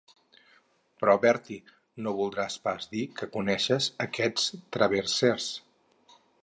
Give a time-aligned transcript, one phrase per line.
[1.01, 5.51] Però, Bertie, no voldràs pas dir que coneixes aquests Traverses?